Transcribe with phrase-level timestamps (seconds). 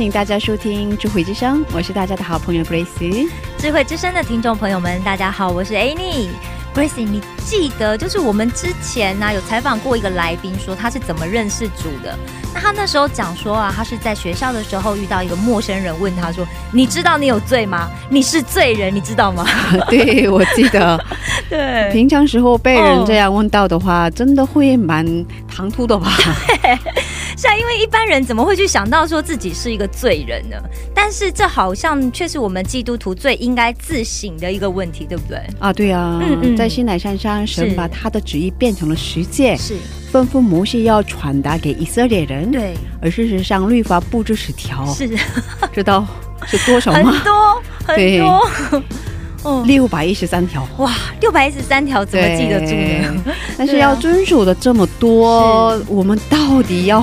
[0.00, 3.28] 欢迎大家收听智慧之声，我是大家的好朋友 Grace。
[3.58, 6.28] 智慧之声的听众朋友们，大家好，我是 Annie。
[6.74, 12.18] Gracie，你记得就是我们之前呢、有采访过一个来宾，说他是怎么认识主的。
[12.54, 17.90] 那他那时候讲说啊，他是在学校的时候遇到一个陌生人，问他说：“你知道你有罪吗？
[18.08, 19.44] 你是罪人，你知道吗
[19.90, 20.98] 对，我记得？”
[21.50, 25.04] 对，平常时候被人这样问到的话，真的会蛮
[25.46, 26.10] 唐突的吧？
[26.62, 27.09] 是
[27.48, 30.56] 啊，因为一般人怎么会去想到说自己是一个罪人呢？
[30.94, 35.38] 但是这好像却是我们基督徒最应该自省的一个问题，对不对？
[35.58, 39.74] 啊，对啊，嗯嗯在西乃山上，神把他的旨意变成了实践，是，
[40.12, 45.08] 吩咐摩西要传达给以色列人。，对，而事实上律法不止十条，是
[45.72, 46.06] 知道
[46.46, 47.22] 是多少吗很吗？
[47.24, 48.82] 多很多。
[49.42, 50.68] 哦，六百一十三条。
[50.76, 53.34] 哇，六百一十三条怎么记得住呢？
[53.56, 57.02] 但是要遵守的这么多，我们到底要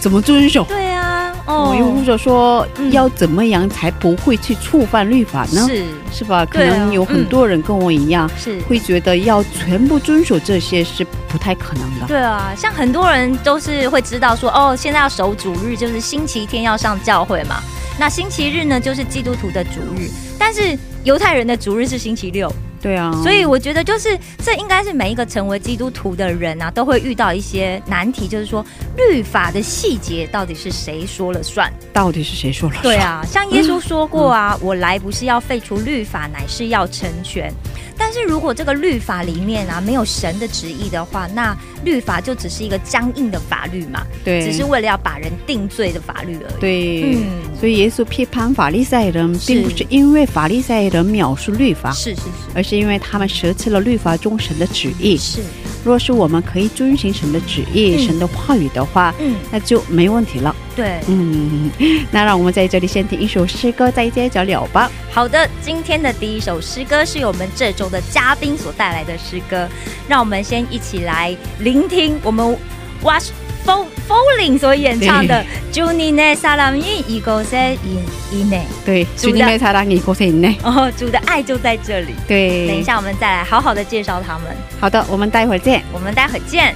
[0.00, 0.64] 怎么遵守？
[0.64, 5.66] 对啊，哦，又或者说嗯要怎么样才不会去触犯律法呢？
[5.68, 6.46] 是是吧？
[6.46, 8.60] 可能有很多人跟我一样，是。
[8.62, 12.06] 会觉得要全部遵守这些是不太可能的。
[12.06, 17.56] 对啊，像很多人都是会知道说，哦，现在要守主日，就是星期天要上教会嘛。
[17.98, 20.08] 那星期日呢，就是基督徒的主日，
[20.38, 22.48] 但是犹太人的主日是星期六，
[22.80, 28.64] 对啊，所以我觉得就是这应该是每一个成为基督徒的人啊，都会遇到一些难题，就是说
[28.96, 31.72] 律法的细节到底是谁说了算？
[31.92, 32.82] 到底是谁说了算？
[32.82, 37.52] 对啊，像耶稣说过啊，我来不是要废除律法，乃是要成全。
[37.98, 46.60] 但是如果这个律法里面啊没有神的旨意的话，那律法就只是一个僵硬的法律嘛，对，只是为了要把人定罪的法律而已。
[46.60, 47.14] 对。
[47.14, 55.16] 嗯，所以耶稣批判法利赛人，并不是因为法利赛人藐视律法，是是是而是因为他们舍弃了律法中神的旨意。
[55.16, 55.48] 是是，
[55.88, 60.54] 若是我们可以遵循神的旨意、嗯神的话语的话，嗯，那就没问题了。
[60.76, 61.00] 对。
[61.08, 61.70] 嗯，
[62.12, 64.90] 那让我们在这里先听一首诗歌，再接着聊吧。
[65.10, 69.66] 好的，今天的第一首诗歌是由我们这周的嘉宾所带来的诗歌，
[70.06, 72.54] 让我们先一起来聆听我们
[73.02, 73.30] Wash
[73.64, 75.43] Fo Falling 所演唱的《
[75.73, 78.59] Juni Ne Salam In Igose In Ine》。
[78.85, 80.55] 对，主的주님의사랑이곳에있네。
[80.63, 82.13] 哦，主的爱就在这里。
[82.27, 84.55] 对，等一，下，我们再来好好的介绍他们。
[84.79, 85.83] 好的，我们待会儿见。
[85.91, 86.75] 我们待会见。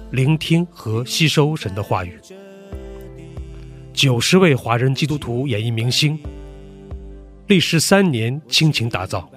[0.11, 2.19] 聆听和吸收神的话语。
[3.93, 6.19] 九十位华人基督徒演艺明星，
[7.47, 9.29] 历时三年倾情打造。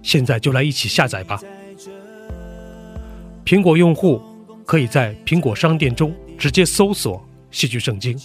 [0.00, 1.40] 现在就来一起下载吧！
[3.44, 4.22] 苹果用户
[4.64, 8.16] 可以在苹果商店中直接搜索“戏剧圣经”，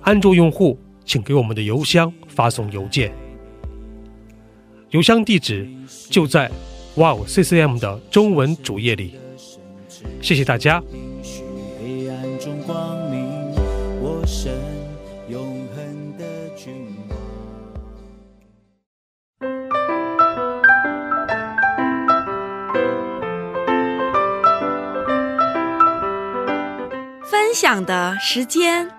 [0.00, 3.12] 安卓用户请给我们的邮箱发送邮件，
[4.90, 5.68] 邮箱地址
[6.08, 6.50] 就在
[6.96, 9.18] Wow CCM 的中文主页里。
[10.20, 10.82] 谢谢大家。
[11.80, 13.54] 黑暗中光明，
[14.02, 14.52] 我神
[15.28, 16.24] 永恒的
[16.56, 17.18] 君王。
[27.24, 28.90] 分享的时间。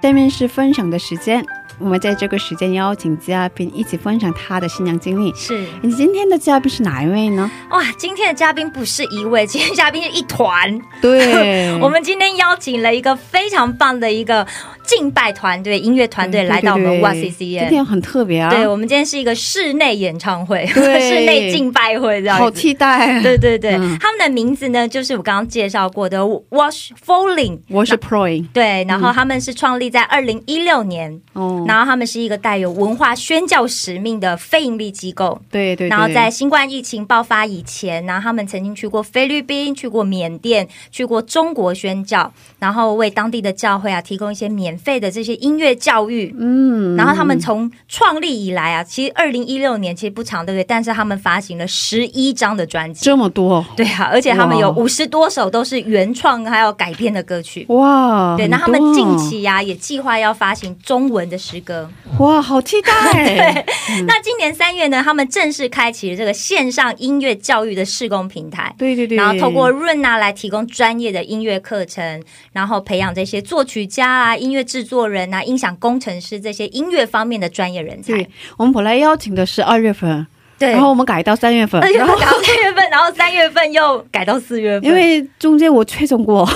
[0.00, 1.44] 下面是分享的时间，
[1.78, 5.32] 我们在这个时间邀请嘉宾一起分享他的新娘经历。
[5.34, 7.50] 是你今天的嘉宾是哪一位呢？
[7.70, 10.80] 哇，今天的嘉宾不是一位，今天嘉宾是一团。
[11.00, 14.46] 对 我们今天邀请了一个非常棒的一个
[14.88, 17.68] 敬拜团队、音乐团队来到我们哇 C C 今 N。
[17.68, 20.80] 天很特别啊，对，我们今天是一一个室内演唱会， 室
[21.26, 22.42] 内敬拜会这样子。
[22.44, 23.20] 好期待。
[23.20, 27.58] 对对对，嗯他们的名字呢，就是我刚刚介绍过的 Wash Falling。
[27.68, 35.38] 我是 Pro，对，然后他们是创立在二零一六年，哦，然后他们是一个带有文化宣教使命的非营利机构。
[35.50, 46.34] 对对，对然后在新冠疫情爆发以前，然后他们曾经去过菲律宾、去过缅甸、去过中国宣教，然后为当地的教会啊提供一些免费的这些音乐教育。
[46.38, 50.64] 嗯，然后他们从创立以来啊，其实二零一六年其实不长，对不对？
[50.64, 57.66] 但是他们发行了十一张的专辑，这么多，对啊，而且他们有哇五十多首都是原创还有改编的歌曲。
[57.68, 61.90] 哇，对，那他们近期呀、也计划要发行中文的诗歌。
[62.18, 63.64] 哇，好期待， 对
[64.06, 68.74] 那今年三月呢，他们正式开启了这个线上音乐教育的试工平台。
[68.78, 78.12] 对对对，然后透过润啊来提供专业的音乐课程，然后培养这些作曲家啊、音乐制作人啊、音响工程师这些音乐方面的专业人才。
[78.12, 80.26] 对我们本来邀请的是二月份，
[80.58, 86.46] 对然后我们改到三月份，然后份改到三月份，然后三月份又改到四月份，因为中间我确诊过，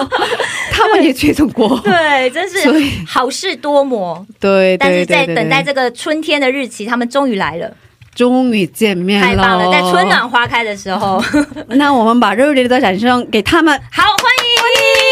[0.72, 2.68] 他们也确诊过，对，真是
[3.06, 4.26] 好事多磨。
[4.40, 7.72] 对，但是在等待这个春天的日期，他们终于来了。
[8.14, 11.20] 终于见面了，太棒了，在春暖花开的时候，
[11.70, 13.76] 那我们把热烈的掌声给他们。
[13.90, 14.54] 好，欢迎！
[14.62, 15.03] 感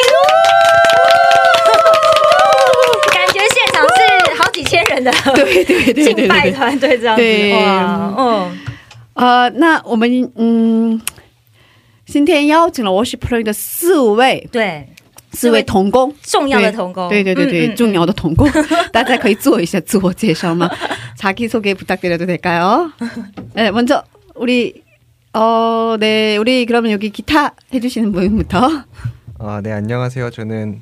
[5.04, 6.52] 的对对对对敬拜对对。
[6.52, 8.58] 团队这样子，对哇，嗯，
[9.14, 11.02] 呃，那我们嗯，
[12.06, 14.88] 今天邀请了 Worship Play 的四位对，
[15.32, 18.50] 四位童工，重要的童工，对对对对，嗯嗯嗯重要的童工，
[18.92, 20.70] 大家可以做一下自我介绍吗？
[21.16, 22.92] 자기 소개 부탁드려도 될까요?
[23.54, 24.04] 네, 먼저
[24.36, 24.84] 우리
[25.34, 28.84] 어, 네, 우리 그러면 여기 기타 해주시는 분부터.
[29.40, 30.32] 아, 네, 안녕하세요.
[30.32, 30.82] 저는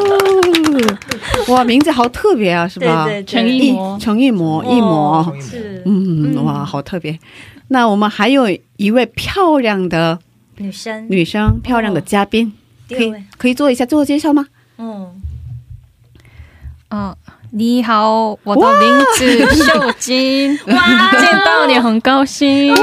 [1.49, 3.05] 哇，名字好特别啊，是，吧？
[3.05, 3.99] 对对陈对，一模。
[3.99, 5.81] 陈一模，一模，是。
[5.85, 7.17] 嗯，哇，好特别。
[7.69, 8.47] 那我们还有
[8.77, 10.19] 一位漂亮的
[10.57, 12.51] 女生，女生，漂亮的嘉宾，
[12.89, 14.45] 可以可以做一下自我介绍吗？
[14.77, 15.21] 嗯，
[16.89, 17.15] 嗯，
[17.51, 22.75] 你好，我的名字秀金， 哇， 见到你很高兴。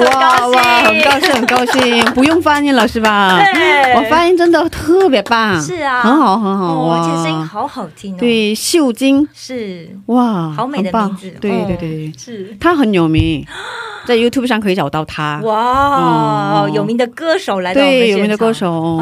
[0.00, 3.38] 见到你我们也很高哇，很高兴，很高兴，不用翻译了是吧？
[3.52, 3.94] 对。
[3.94, 9.88] 我发音真的特别棒，是啊，很好，很好，哦，哇，而且声音好好听哦，，对，秀晶，是。
[10.06, 11.88] 哇，好美的名字，对哦对对。
[11.88, 12.56] 对，是。
[12.58, 13.46] 他很有名，
[14.04, 15.40] 在 YouTube 上可以找到他。
[15.44, 16.72] 哇，嗯。
[16.72, 19.00] 有名的歌手来到我们对，有名的歌，手，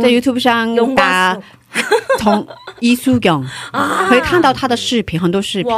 [0.00, 1.42] 在 YouTube 上荣打光
[2.18, 2.46] 从
[2.80, 3.44] 伊苏勇，
[4.08, 5.72] 可以看到他的视频，很多视频，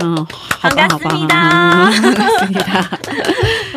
[0.00, 1.90] 嗯，好棒好棒，很思密达
[2.38, 2.88] 思密达。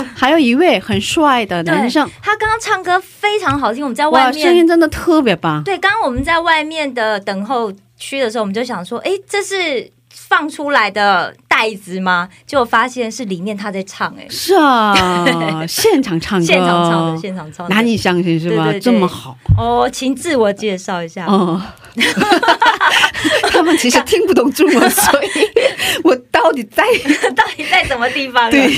[0.16, 5.64] 还有一位很帅的男生，他刚刚唱歌非常好听，我们在外面声音，真的特别棒。
[5.64, 12.30] 对，刚刚我们在外面的等候区的时候，我们就想说，哎，这是放出来的袋子吗？
[12.46, 14.94] 结果发现是里面他在唱，哎，是啊，
[15.68, 18.66] 现场唱歌，现场唱的，现场唱的，难以相信是吧？
[18.66, 21.26] 对对对这么好，哦，请自我介绍一下。
[21.28, 21.60] 嗯。
[23.51, 25.29] 他们其实听不懂中文，所以
[26.05, 26.85] 我到底在
[27.35, 28.51] 到底在什么地方？
[28.51, 28.69] 对，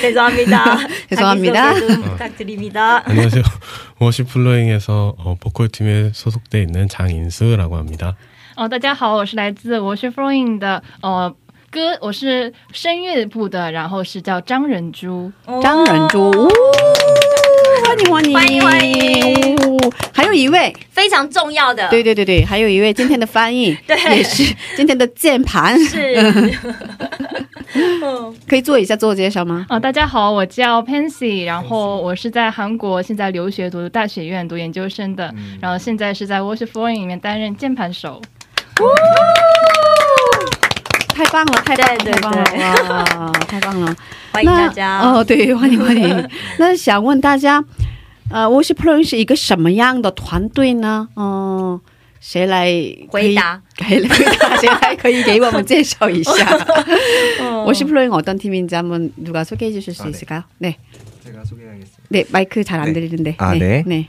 [0.00, 0.78] 죄송합니다
[1.08, 3.02] 죄송합니다 부탁드립니다.
[3.06, 3.42] 안녕하세요.
[3.98, 8.16] 워시플로잉에서 어, 보컬팀에 소속돼 있는 장인수라고 합니다.
[8.56, 11.34] 哦，大家好，我是来自我是 f o r i n 的呃
[11.70, 15.30] 歌，我是声乐部的，然后是叫张仁珠。
[15.62, 16.48] 张仁珠，哦
[17.93, 18.33] 欢迎欢迎。
[18.33, 19.55] 欢迎欢迎。
[19.57, 23.95] 哦还有一位，非常重要的，对对对对，还有一位今天的翻译， 对。
[24.15, 24.43] 也是
[24.75, 26.15] 今天的键盘，是，
[27.75, 28.35] 嗯。
[28.47, 29.65] 可以做一下自我介绍吗？
[29.69, 38.19] 哦，大家好，我叫 Pansy，然后我是在韩国现在留学读大学院读研究生的，然后现在是在 Worship f o r i n 里面担任键盘手。
[41.22, 42.44] 太棒了，太棒了，对对太棒了，
[43.18, 43.96] 哇，太棒了！
[44.32, 45.00] 欢迎大家。
[45.02, 46.28] 那哦，对，欢迎欢迎。
[46.58, 47.64] 那想问大家，
[48.30, 51.08] 呃，Worship Play 是一个什么样的团队呢？
[51.16, 51.80] 嗯、
[52.20, 52.66] 谁来
[53.10, 53.60] 可以回答？
[53.76, 56.32] 可以回答，谁来可以给我们介绍一下
[57.40, 57.64] 嗯？
[57.66, 60.10] Worship Play 어떤 팀인지 한번 누가 소개해 주실 수 아, 네.
[60.10, 60.42] 있을까요?
[60.58, 60.76] 네.
[61.24, 62.02] 제가 소개하겠습니다.
[62.10, 62.92] 네, 마이크 잘 안 네.
[62.92, 63.34] 들리는데.
[63.38, 63.82] 아, 네.
[63.86, 64.08] 네.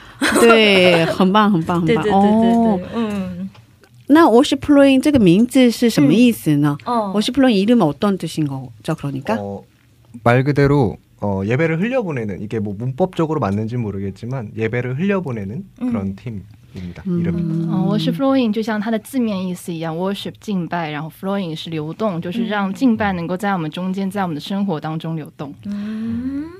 [0.40, 1.86] 对，很棒，很棒，很棒。
[1.86, 3.50] 对对对对哦对，，嗯，
[4.08, 6.76] 那 worship plane 这个名字是什么意思呢？
[6.84, 8.94] 哦， worship plane 이름 어떤 뜻인 거죠?
[8.96, 9.62] 그러니까 어,
[10.22, 17.02] 말 그대로 어, 예배를 흘려보내는 이게 뭐 문법적으로 맞는지 모르겠지만 예배를 흘려보내는 그런 팀 입니다.
[17.06, 17.40] 이름이.
[17.40, 25.54] 嗯，worship flowing 就像它的字面意思一样，worship 敬拜，然后 flowing 是流动，就是让敬拜能够在我们中间，在我们的生活当中流动。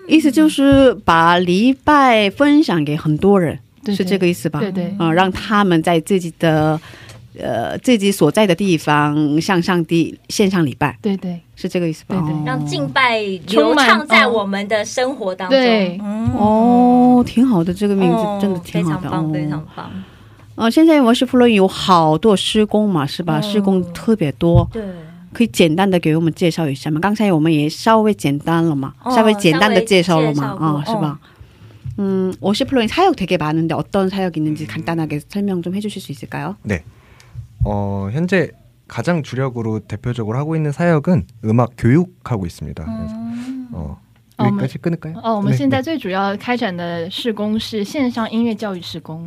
[0.08, 4.60] 意思就是把礼拜分享给很多人，是对对这个意思吧？
[4.60, 6.80] 对对啊、让他们在自己的
[7.38, 12.16] 呃自己所在的地方向上帝献上礼拜，对对是这个意思吧？
[12.16, 15.58] 对对哦让敬拜流充满畅在哦我们的生活当中。
[15.58, 19.64] 对嗯哦，挺好的，这个名字、哦真的挺好的非常棒，非常哦。
[19.74, 19.90] 棒。
[20.56, 23.38] 哦，现在我是弗洛有好多施工嘛，是吧？
[23.38, 24.82] 哦施工特别多，对，
[25.34, 26.98] 可以简单的给我们介绍一下吗？
[27.00, 31.18] 刚才我们也稍微简单了嘛，哦稍微简单的介绍了嘛，稍微介绍过啊、是吧？
[31.98, 36.56] 음, 워시플로잉 사역 되게 많은데 어떤 사역이 있는지 간단하게 설명 좀 해주실 수 있을까요?
[36.62, 36.82] 네.
[37.64, 38.50] 어, 현재
[38.88, 42.84] 가장 주력으로 대표적으로 하고 있는 사역은 음악 교육하고 있습니다.
[42.84, 43.14] 그래서
[43.72, 43.98] 어,
[44.38, 45.16] 어, 여기까지 끊을까요?
[45.24, 45.82] 哦，我们 네, 现在 네.
[45.82, 49.26] 最主要开展的事工是线上音乐教育事工。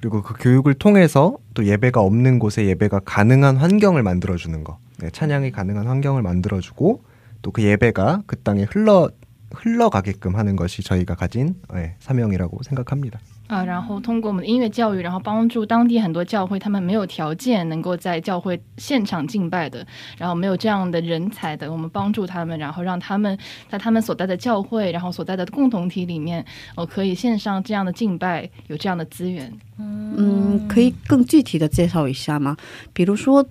[0.00, 4.78] 그리고 그 교육을 통해서 또 예배가 없는 곳에 예배가 가능한 환경을 만들어 주는 거.
[4.98, 7.02] 네, 찬양이 가능한 환경을 만들어 주고
[7.42, 9.08] 또 그 예배가 그 땅에 흘러
[9.52, 13.20] 흘러가게끔 하는 것이 저희가 가진 네, 사명이라고 생각합니다.
[13.50, 19.86] 啊，然后通过我们的音乐教育，然后帮助当地很多教会，他们没有条件能够在教会现场敬拜的，
[20.18, 23.38] 然后没有这样的人才的，我们帮助他们，然后让他们
[23.70, 29.52] 在他们所在的教会，然后所在的共同体里面，哦，可以线上这样的敬拜，有这样的资源。
[29.78, 32.56] 嗯，可以更具体的介绍一下吗？
[32.92, 33.46] 比如说，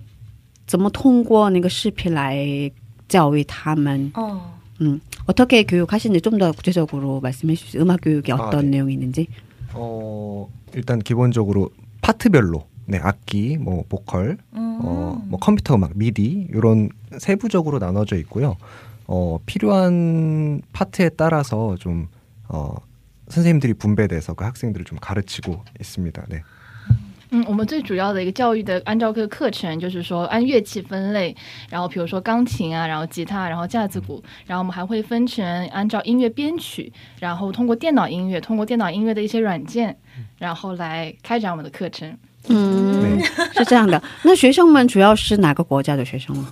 [0.66, 2.70] 怎么通过那个视频来
[3.08, 4.12] 教育他们？
[4.12, 4.38] 어.
[4.82, 7.80] 음, 어떻게 교육하시는지 좀 더 구체적으로 말씀해 주세요.
[7.82, 8.76] 음악 교육이 아, 어떤 네.
[8.76, 9.26] 내용이 있는지.
[9.73, 11.69] 어, 일단 기본적으로
[12.01, 18.57] 파트별로 네, 악기, 뭐 보컬, 어, 뭐 컴퓨터 음악, 미디 이런 세부적으로 나눠져 있고요.
[19.07, 22.07] 어, 필요한 파트에 따라서 좀
[22.47, 22.75] 어,
[23.29, 26.25] 선생님들이 분배돼서 그 학생들을 좀 가르치고 있습니다.
[26.29, 26.43] 네.
[27.30, 31.34] 嗯，我们最主要的一个教育的按照这个课程，就是说按乐器分类，
[31.68, 39.96] 然后比如说钢琴啊，然后吉他，然后架子鼓，然后我们还会分成按照音乐编曲，然后通过电脑音乐，通过电脑音乐的一些软件，
[40.38, 42.16] 然后来开展我们的课程。
[42.48, 43.24] 음, 네.
[43.58, 44.00] 是这样的。
[44.22, 46.48] 那学生们主要是哪个国家的学生吗？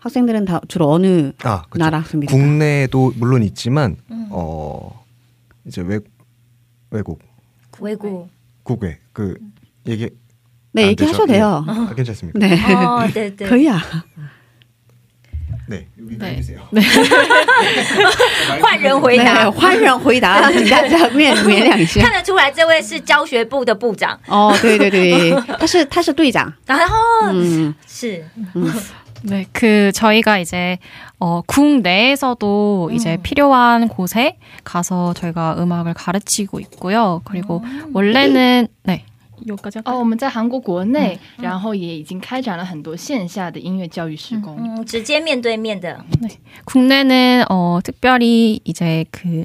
[0.00, 1.78] 학생들은 다 주로 어느 아, 그쵸.
[1.78, 2.26] 나라 학생들이?
[2.26, 3.96] 국내도 물론 있지만
[4.30, 5.04] 어,
[5.64, 6.00] 이제 외
[6.90, 7.20] 외국
[7.80, 8.28] 외국.
[8.64, 9.38] 국외 그
[9.86, 10.08] 얘기
[10.72, 11.32] 네, 안 얘기하셔도 되죠?
[11.32, 11.64] 돼요.
[11.68, 11.70] 예.
[11.70, 12.38] 아, 괜찮습니다.
[12.38, 12.74] 네.
[12.74, 13.46] 어, 네, 네.
[13.48, 13.80] 거의야.
[15.66, 16.36] 네, 여기 네.
[16.36, 16.60] 해주세요.
[18.60, 19.50] 换人回 네, 答。
[19.50, 22.12] 换人回答，请大家面原谅一下看。
[22.12, 26.52] 得出来，这位是教学部的部长，哦，对对对，他是他是队长。
[26.66, 26.96] 然后
[27.32, 28.22] 嗯是
[29.22, 30.76] 네, 그 저희가 이제
[31.18, 37.22] 어, 국내에서도 이제 필요한 곳에 가서 저희가 음악을 가르치고 있고요.
[37.24, 39.06] 그리고 원래는 네.
[39.46, 39.98] 여기까지 哦， 할까요?
[39.98, 44.56] 我们在韩国国内，然后也已经开展了很多线下的音乐教育施工。
[44.58, 46.04] 嗯，直接面对面的，
[46.64, 49.44] 국내는 어, 특별히 이제 그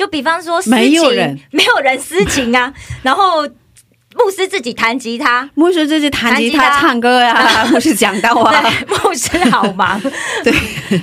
[0.00, 2.72] 就比方说没有人没有人私情啊，
[3.04, 3.42] 然后
[4.14, 5.46] 牧师自己弹吉他。
[5.54, 7.36] 牧师自己弹吉他、唱歌呀，
[7.70, 8.64] 牧师讲道啊。
[9.04, 10.00] 牧师好忙。
[10.42, 10.50] 对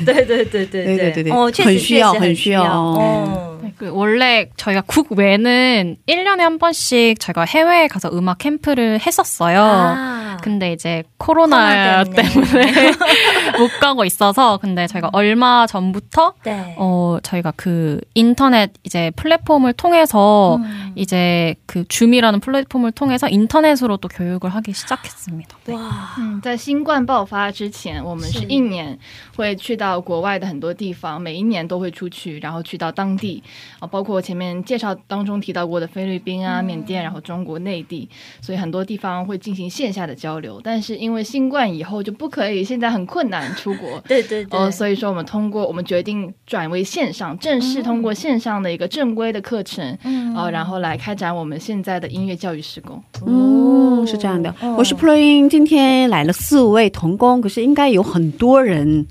[0.04, 3.57] 对对对对对对对对哦，确实很需要很需要哦。
[3.77, 9.61] 네, 그 원래 저희가 국외는 1년에 한 번씩 저희가 해외에 가서 음악 캠프를 했었어요.
[9.63, 12.63] 아, 근데 이제 코로나, 코로나 때문에.
[12.73, 12.91] 때문에
[13.59, 16.75] 못 가고 있어서 근데 저희가 얼마 전부터 네.
[16.79, 20.93] 어 저희가 그 인터넷 이제 플랫폼을 통해서 음.
[20.95, 25.57] 이제 그 줌이라는 플랫폼을 통해서 인터넷으로 또 교육을 하기 시작했습니다.
[25.67, 25.75] 네.
[25.75, 28.99] 哇，嗯，在新冠爆发之前，我们是是一年
[29.37, 33.43] 会去到国外的很多地方，每一年都会出去，然后去到当地
[33.80, 38.08] 啊，包括前面介绍当中提到过的菲律宾啊、缅甸，然后中国内地，
[38.42, 40.60] 所以很多地方会进行线下的交流。
[40.64, 44.00] 但是因为新冠以后就不可以，现在很困难出国。
[44.08, 53.02] 对对对，哦，所以说我们通过我们决定转为线上，正式通过线上的一个正规的课程，嗯哦，然后来开展我们现在的音乐教育施工。
[53.22, 54.54] 哦，是这样的。
[54.78, 59.06] 我是 Ploin，今天来了四位童工，可是应该有很多人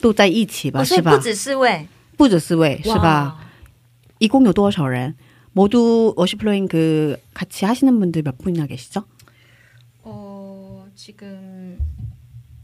[0.00, 0.82] 都在一起吧？
[0.84, 1.12] 是吧？
[1.16, 3.36] 不止四位，不止四位，是吧？
[4.19, 4.19] 哇？
[4.19, 5.15] 이공有多少人？
[5.53, 9.03] 모두 워시플로잉 그 같이 하시는 분들 몇 분이나 계시죠?
[10.03, 11.77] 어, 지금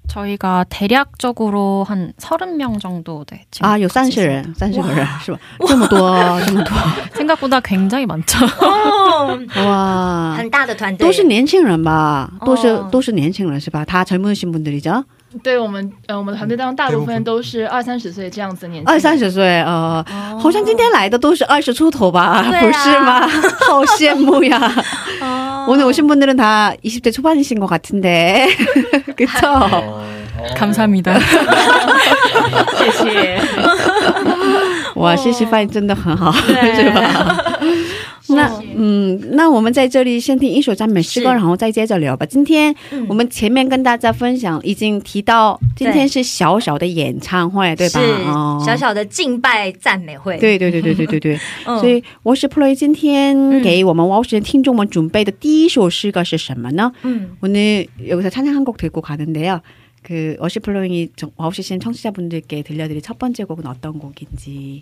[0.07, 4.27] 저희가 대략적으로 한 30명 정도 네, 지금 啊，有 같이 三十 있습니다.
[4.27, 5.39] 人，三十个人是吧？
[5.65, 6.73] 这么多，这么多，
[7.15, 8.37] 생각보다 굉장히 많죠.
[8.59, 10.35] 哦，哇！
[10.37, 12.29] 很大的团队，都是年轻人吧？
[12.45, 13.85] 都是哦都是年轻人是吧？
[13.85, 15.05] 他젊으신분들이죠？
[15.41, 18.93] 对我们，呃，我们团队当中大部分都是二三十岁这样子的年轻人。
[18.93, 20.05] 二三十岁，呃，
[20.37, 22.43] 好像今天来的都是二十出头吧？
[22.49, 23.27] 对啊不是吗？
[23.67, 24.59] 好羡慕呀！
[25.21, 28.47] 哦 오늘 오신 분들은 다 20대 초반이신 것 같은데.
[29.15, 29.31] 그쵸?
[30.57, 31.17] 감사합니다.
[32.77, 33.41] 谢谢。
[34.95, 37.59] 哇，谢谢翻译真的很好，对是吧？
[38.29, 42.25] 那嗯，那我们在这里先听一首赞美诗歌，是然后再接着聊吧。
[42.25, 47.99] 今天嗯我们前面跟大家分享，已经提到今天是小小的演唱会，对吧？
[48.27, 50.37] 哦是小小的敬拜赞美会。
[50.37, 51.39] 对对对对对对对。
[51.65, 56.91] 嗯所以我是 Play 今天给我们와우시的听众们准备的第一首诗歌是什么呢？
[57.03, 57.37] 음.
[57.41, 59.61] 오늘 여기서 찬양 한 곡 듣고 가는데요.
[60.03, 64.81] 그 어시플로잉이 와우시신 청취자분들께 들려드릴 첫 번째 곡은 어떤 곡인지.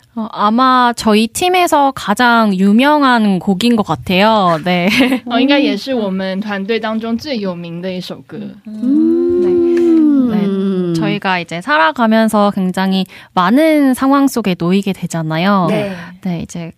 [0.14, 0.22] 네.
[0.22, 4.58] 어, 아마 저희 팀에서 가장 유명한 곡인 것 같아요.
[4.64, 4.88] 네.
[5.26, 8.38] 哦，应该也是我们团队当中最有名的一首歌。
[8.66, 9.36] 음.
[10.96, 15.66] 저희가 이제 살아가면서 굉장히 많은 상황 속에 놓이게 되잖아요.
[15.68, 15.94] 네.
[16.22, 16.72] 네, 이제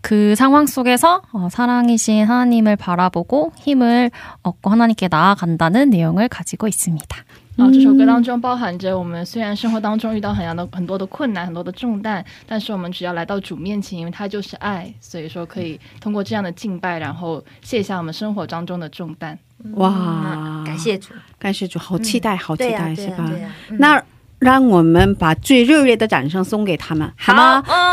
[0.00, 4.10] 그 상황 속에서 어, 사랑이신 하나님을 바라보고 힘을
[4.42, 7.24] 얻고 하나님께 나아간다는 내용을 가지고 있습니다.
[7.56, 19.38] 然后这首歌当中包含着我们虽然生活当中遇到很样的很多的困难、很多的重担，但是我们只要来到主面前，因为他就是爱，所以说可以通过这样的敬拜，然后卸下我们生活当中的重担。
[19.76, 20.64] 와.
[20.66, 23.16] 感谢主，感谢主，好期待，好期对呀待，是吧？
[23.18, 23.50] 对呀对呀。
[23.70, 24.02] 嗯那
[24.40, 27.62] 让我们把最热烈的掌声送给他们，好吗？
[27.66, 27.92] 哦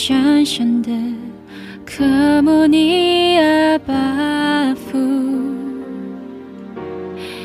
[0.00, 0.92] 深深的
[1.84, 2.04] 渴
[2.40, 4.96] 慕你阿爸父。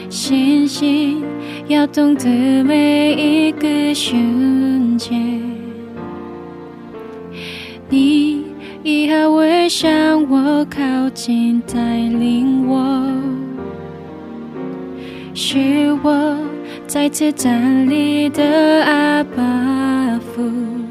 [0.08, 1.24] 星星
[1.68, 5.20] 要懂得每一个瞬间，
[7.90, 8.44] 你
[8.84, 13.04] 以爱为向我靠近，带领我，
[15.34, 16.38] 是我
[16.86, 20.83] 再次站立的阿爸父。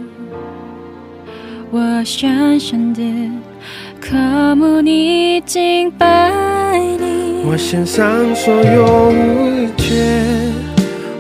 [1.74, 3.02] 我深深的
[3.98, 7.44] 渴慕你，敬拜你。
[7.46, 10.52] 我献上所有一切，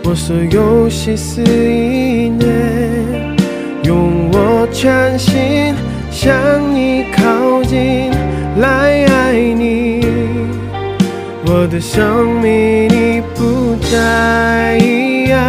[0.04, 3.34] 我所有心思意念，
[3.84, 5.74] 用我全心
[6.10, 6.30] 向
[6.74, 8.10] 你靠近，
[8.60, 10.04] 来爱你。
[11.46, 15.40] 我的生命已不再一样，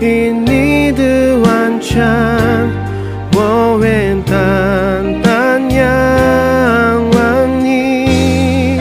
[0.00, 2.00] 因你的完全，
[3.36, 5.84] 我愿单单仰
[7.10, 8.78] 望你。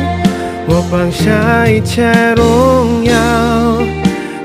[0.68, 3.13] 我放下一切荣耀，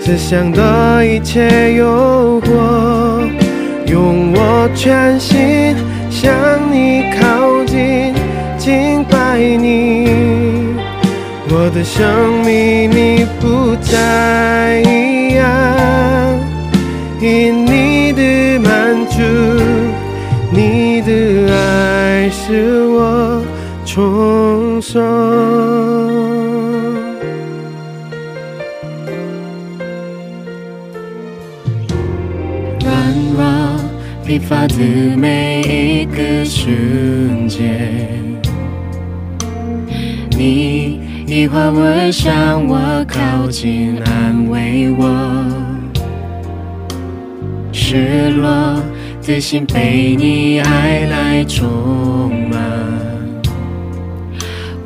[0.00, 3.28] 思想的一切诱惑，
[3.86, 5.76] 用我全心
[6.10, 6.32] 向
[6.72, 8.14] 你靠近，
[8.56, 10.08] 敬拜你。
[11.50, 15.46] 我的生命你不再一样，
[17.20, 19.16] 因你的满足，
[20.58, 23.44] 你的爱使我
[23.86, 25.00] 重生。
[32.80, 33.40] 软弱
[34.26, 34.74] 疲乏的
[35.16, 38.18] 每一个瞬间，
[40.36, 45.06] 你以化为向我靠近，安慰我。
[47.70, 48.82] 失落
[49.28, 52.58] 的心被你爱来充满，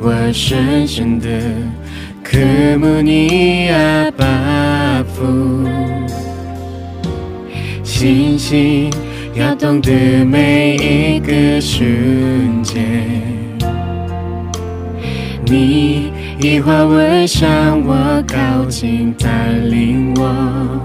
[0.01, 1.29] 我深深的
[2.21, 2.37] 渴
[2.77, 5.65] 慕你阿爸父。
[7.85, 8.91] 星星
[9.35, 9.89] 摇动的
[10.25, 12.83] 每一个瞬间，
[15.45, 20.81] 你以化为向我靠近，带领我，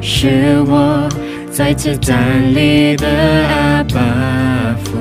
[0.00, 1.08] 是我
[1.52, 2.16] 再次站
[2.54, 3.06] 立的
[3.46, 4.00] 阿爸
[4.82, 4.92] 父。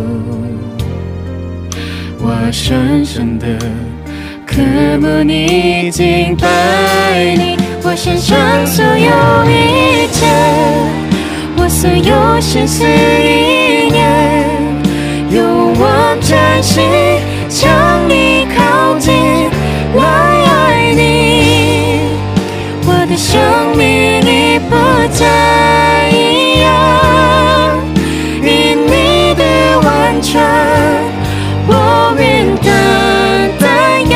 [2.20, 3.48] 我深深的
[4.46, 4.62] 渴
[5.00, 6.48] 慕你，敬拜
[7.38, 8.38] 你，我献上
[8.68, 8.92] 所有
[9.50, 10.28] 一切，
[11.56, 14.46] 我所有心思意念，
[15.32, 17.72] 勇往直前，向
[18.10, 19.14] 你靠近，
[19.96, 22.02] 来爱你，
[22.86, 23.40] 我的生
[23.78, 24.76] 命已不
[25.14, 25.26] 再
[30.38, 34.14] 我愿单单仰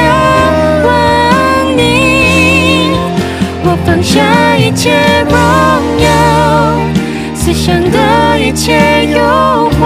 [0.85, 2.91] 望你，
[3.63, 4.91] 我放下一切
[5.29, 5.35] 荣
[5.99, 6.07] 耀，
[7.35, 7.97] 思想的
[8.39, 9.19] 一切诱
[9.79, 9.83] 惑，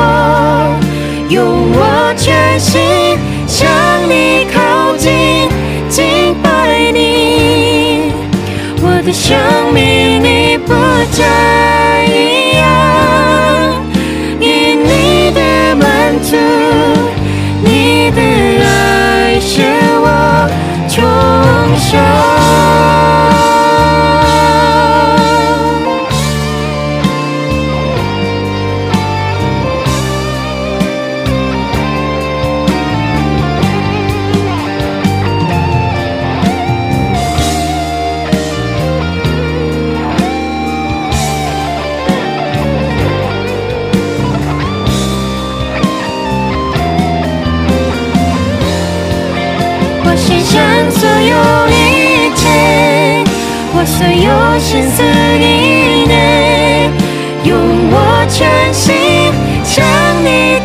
[1.30, 2.80] 用我全心
[3.48, 3.68] 向
[4.08, 5.50] 你靠近，
[5.90, 8.14] 敬拜你。
[8.82, 9.36] 我的生
[9.74, 10.74] 命你不
[11.12, 12.39] 再一
[16.22, 16.36] 足，
[17.64, 18.22] 你的
[18.64, 19.62] 爱使
[20.02, 20.50] 我
[20.88, 21.04] 重
[21.78, 23.39] 生。
[53.86, 55.02] 所有心思
[55.40, 56.92] 意念，
[57.44, 57.58] 用
[57.92, 58.94] 我全心
[59.64, 59.86] 将
[60.24, 60.59] 你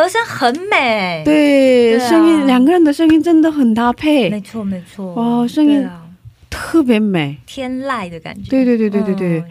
[0.00, 6.02] 和声很美，对，对啊声音两个人的声音真的很搭配，没错没错，哇，声音对啊
[6.48, 9.44] 特别美，天籁的感觉，对对对对对对，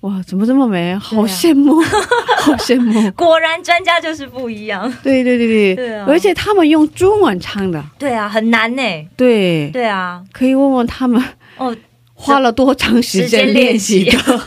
[0.00, 0.94] 哇，怎么这么美？
[0.98, 1.80] 好羡慕，
[2.38, 3.10] 好羡慕。
[3.12, 8.82] 果然专家就是不一样，对对对对，对啊而且他们用中文唱的，对啊，很难呢，
[9.16, 11.22] 对，对啊，可以问问他们
[11.56, 11.74] 哦，
[12.12, 14.40] 花了多长时间练习的时间？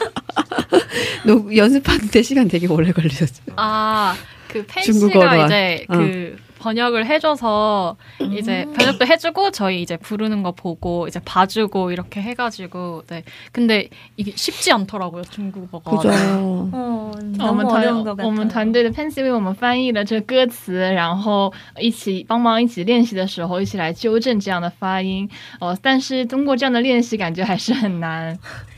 [1.26, 3.56] 노 연습하는데 시간 되게 오래 걸리셨어요.
[3.58, 4.16] 아,
[4.52, 5.98] 그 중국어로 팬씨가 할- 이제 어.
[5.98, 7.98] 그 번역을 해줘서
[8.36, 13.24] 이제 번역도 해주고 저희 이제 부르는 거 보고 이제 봐주고 이렇게 해가지고 네.
[13.52, 15.92] 근데 이게 쉽지 않더라고요 중국어가.
[15.92, 16.10] 그죠.
[16.10, 18.32] 哦，我们 너무 어려운 것 团我 같아요.
[18.32, 25.78] 们团队的 Pansy 为我们翻译了这歌词，然后一起帮忙一起练习的时候，一起来纠正这样的发音哦。
[25.80, 28.36] 但是通过这样的练习，感觉还是很难。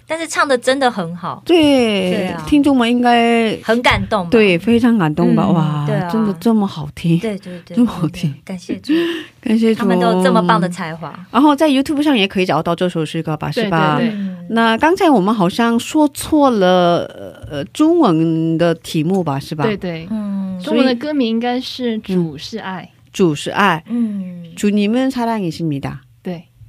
[0.07, 5.45] 但是唱的真的很好，对，对啊听众们应该很感动吧，对非常感动吧？
[5.47, 8.91] 嗯哇，对啊真的这么好听，对对对，这么好听，感谢主，
[9.39, 13.97] 感谢主，他们都有这么棒的才华，然后在 YouTube 上也可以找到这首诗歌吧，是吧？
[13.97, 19.63] 对对嗯那刚才我们好像说错了，呃呃，中文的题目吧，是吧？
[19.63, 26.12] 对，对，嗯中文的歌名应该是《主是爱主是爱，嗯， 주님은 사랑이십니다，》，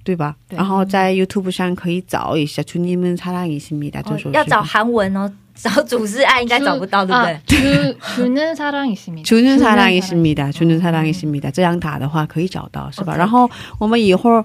[0.04, 0.34] 对，对吧？
[0.48, 7.32] 对然后在 YouTube 上可以找一下 주님은 사랑이십니다 这首诗歌、哦要找韩文哦， 找主是爱应该找不到，对不对？
[7.34, 9.22] 啊主主는사랑이십니다。
[9.24, 10.50] 주는 사랑이십니다.
[10.52, 11.50] 주는 사랑이십니다.
[11.50, 13.12] 这样打的话可以找到，是吧？
[13.12, 14.42] OK 然后我们以后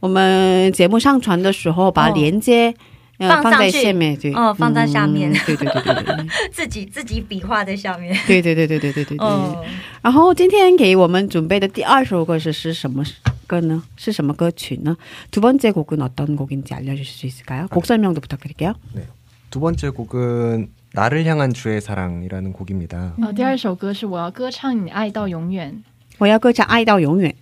[0.00, 2.74] 我们节目上传的时候，把哦链接、呃
[3.18, 9.26] 放上放在去下面，对，哦放在下面嗯对对对对对 自己自己笔画在下面，对对对对对对对对。
[9.26, 9.64] 哦，
[10.02, 13.02] 然后今天给我们准备的第二首歌是是什么
[13.48, 13.82] 歌呢？
[13.96, 14.96] 是什么歌曲呢？
[15.30, 17.66] 두 번째 곡은 어떤 곡인지 알려주실 수 있을까요?
[17.68, 18.74] 곡 설명도 부탁드릴게요.
[19.50, 23.14] 두 번째 곡은 나를 향한 주의 사랑이라는 곡입니다.
[23.20, 25.82] 哦，第二首歌是我要歌唱你爱到永远。
[26.18, 27.34] 我要歌唱爱到永远。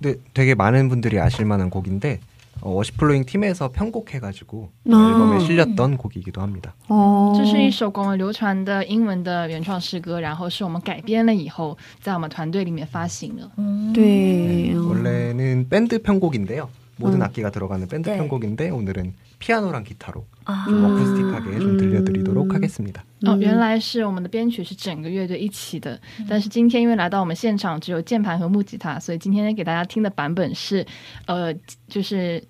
[0.00, 2.20] 근데 되게 많은 분들이 아실 만한 곡인데
[2.62, 4.90] 어, 워시플로잉 팀에서 편곡해가지고 아.
[4.90, 6.74] 앨범에 실렸던 곡이기도 합니다.
[6.88, 13.48] 哦，这是一首广为流传的英文的原创诗歌，然后是我们改编了以后，在我们团队里面发行的。
[13.94, 16.68] 对， 원래는 밴드 편곡인데요.
[17.00, 17.22] 모든 음.
[17.22, 18.16] 악기가 들어가는 밴드 네.
[18.18, 20.64] 편곡인데 오늘은 피아노랑 기타로 아.
[20.66, 22.54] 좀 어쿠스틱하게 좀 들려드리도록 음.
[22.56, 23.04] 하겠습니다.
[23.24, 30.84] 哦，原来是我们的编曲是整个乐队一起的，但是今天因为来到我们现场只有键盘和木吉他，所以今天给大家听的版本是，
[31.26, 31.54] 呃，
[31.88, 32.42] 就是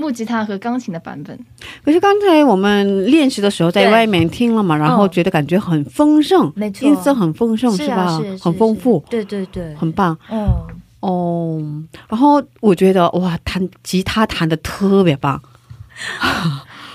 [0.00, 1.38] 木吉他和钢琴的版本。
[1.84, 8.18] 可是刚才我们练习的时候在对外面听了嘛，然后觉得感觉很丰盛，没错音色很丰盛，是啊吧？
[8.20, 10.16] 是是很丰富，对对对，很棒。
[10.28, 10.66] 哦，
[11.00, 11.62] 哦，
[12.08, 15.40] 然后我觉得哇，弹吉他弹的特别棒。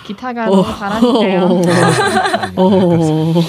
[0.05, 1.47] 吉他가너무잘하시네요
[2.55, 3.43] 哦，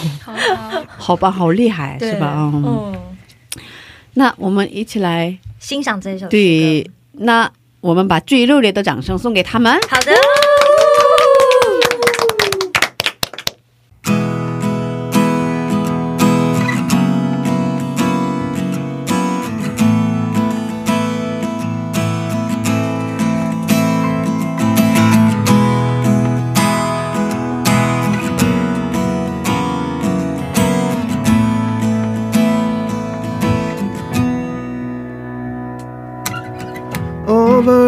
[0.98, 2.34] 好棒，好厉害，对是吧？
[2.54, 2.94] 嗯，嗯，
[4.14, 6.28] 那我们一起来，欣赏这一首诗歌。
[6.30, 7.50] 对，那
[7.81, 9.73] 我们把最热烈的掌声送给他们。
[9.89, 10.11] 好的。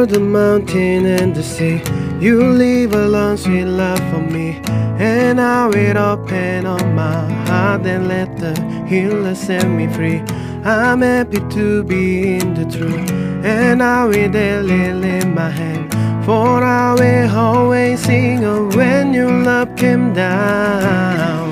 [0.09, 1.81] The mountain and the sea,
[2.19, 4.59] you leave a long sweet love for me.
[4.97, 8.53] And I will open up my heart and let the
[8.87, 10.21] healer set me free.
[10.65, 13.09] I'm happy to be in the truth,
[13.45, 15.93] and I will daily lift my hand.
[16.25, 18.41] For I will always sing
[18.75, 21.48] when your love came down.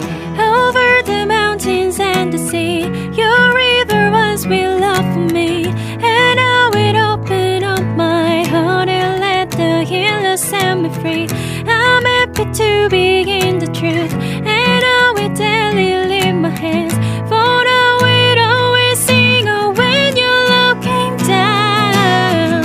[10.50, 11.28] Set me free.
[11.68, 13.06] I'm happy to be
[13.40, 14.14] in the truth,
[14.58, 16.96] and I will daily lift my hands.
[17.30, 22.64] For I will always sing of when your love came down.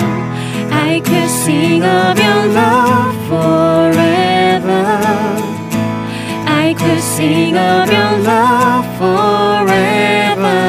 [0.89, 4.85] I could sing of your love forever.
[6.65, 10.61] I could sing of your love forever.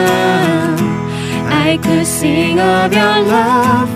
[1.67, 3.92] I could sing of your love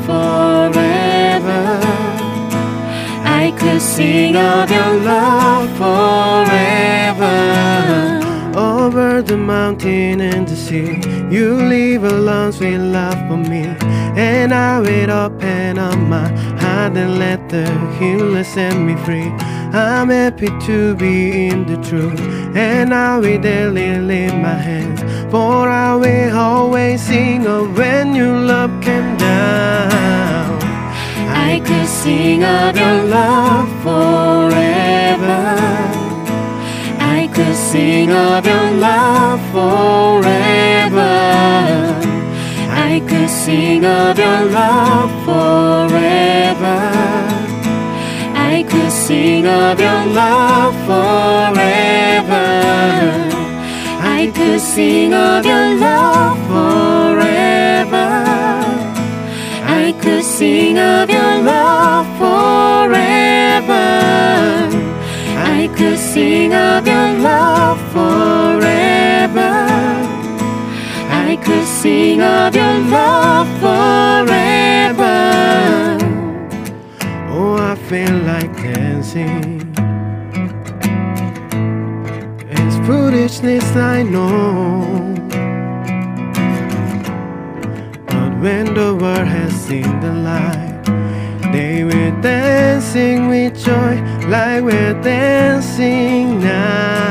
[3.97, 7.35] sing of your love forever.
[8.55, 11.01] Over the mountain and the sea,
[11.35, 13.63] you leave a long sweet love for me.
[14.29, 16.27] And I will open up my
[16.61, 17.65] heart and let the
[17.97, 19.31] healer set me free.
[19.73, 22.21] I'm happy to be in the truth,
[22.55, 25.01] and I will daily lift my hands.
[25.31, 30.26] For I will always sing of when your love came down.
[32.07, 35.43] Sing of your love forever.
[37.17, 41.15] I could sing of your love forever.
[42.71, 46.79] I could sing of your love forever.
[48.53, 52.47] I could sing of your love forever.
[54.17, 57.57] I could sing of your love forever.
[59.87, 61.06] I could sing of
[62.21, 63.87] forever.
[65.59, 69.53] I could sing of your love forever.
[71.27, 75.17] I could sing of your love forever.
[77.39, 79.73] Oh, I feel like dancing.
[82.49, 85.15] It's foolishness, I know.
[88.07, 90.56] But when the world has seen the light,
[92.21, 93.95] dancing with joy
[94.27, 97.06] like we're dancing now.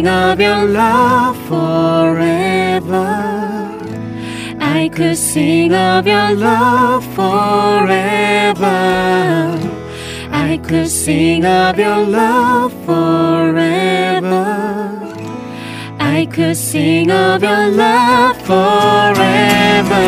[0.00, 3.04] Sing of your love forever.
[4.58, 8.64] I could sing of your love forever.
[10.32, 14.46] I could sing of your love forever.
[15.98, 20.06] I could sing of your love forever.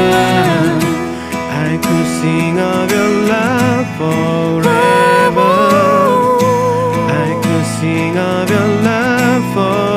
[1.66, 5.31] I could sing of your love forever.
[9.54, 9.91] for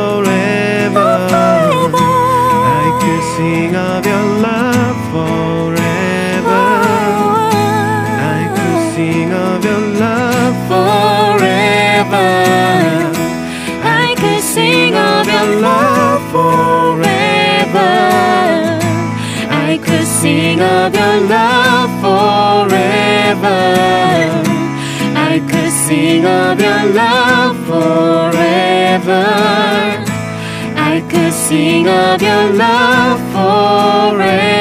[25.95, 29.25] sing of your love forever.
[30.91, 33.19] I could sing of your love
[34.11, 34.51] forever.”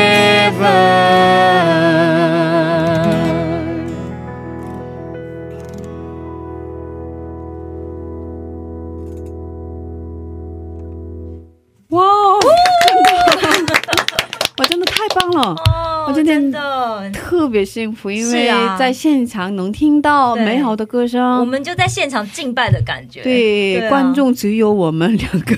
[17.54, 21.38] 别幸福，因为在现场能听到美好的歌声。
[21.38, 25.56] 我们就在现场敬拜的感觉，对啊观众只有我们两个，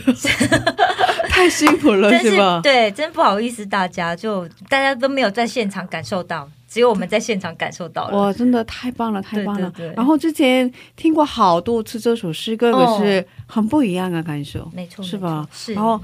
[1.31, 2.61] 太辛苦了，真是吧？
[2.63, 8.19] 对，真不好意思，大家就大家都没有在现场感受到，只有我们在现场感受到了。
[8.19, 9.71] 哇，真的太棒了，太棒了！
[9.71, 15.47] 对对对然后之前听过好多次这首诗歌，哦可是很不一样的感受，没错，是吧？
[15.51, 15.99] 是，然后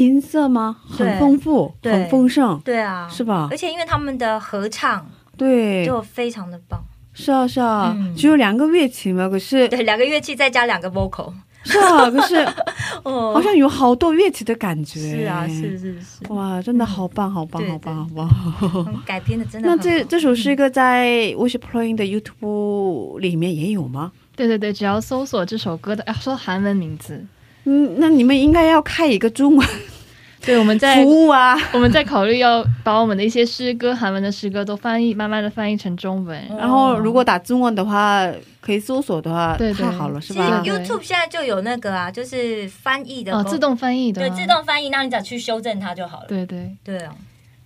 [0.00, 0.76] 音色吗？
[0.88, 3.56] 很丰富，很丰盛，对啊，是吧而？
[3.56, 6.82] 且因为他们的合唱对，就非常的棒，
[7.12, 11.30] 是啊，是啊，嗯只有两个乐器嘛，可是对，两个乐器再加两个 vocal，
[11.64, 12.36] 是啊，可是
[13.04, 14.98] 哦好像有好多乐器的感觉。
[15.00, 18.86] 是啊，是是是，哇，真的好棒，好棒，好棒，好棒！
[18.88, 19.76] 嗯 改编的真的那。
[19.76, 24.12] 这这首诗歌在 Wish Playing 的 YouTube 里面也有吗？
[24.34, 27.22] 对对对，只要搜索这首歌的，要说韩文名字。
[27.64, 29.68] 嗯，那你们应该要开一个中文
[30.42, 31.54] 对，我们在服务啊。
[31.72, 36.42] 我们在考虑要把我们的一些诗歌，韩文的诗歌都翻译，慢慢的翻译成中文。
[36.58, 38.26] 然后如果打中文的话，
[38.62, 40.62] 可以搜索的话，对对太好了，是其实吧？
[40.64, 46.26] 对 YouTube 现在就有那个啊，就是翻译的哦，自动翻译的对，自动翻译，那你只要去修正它就好了。
[46.26, 46.74] 对对。
[46.82, 47.14] 对啊，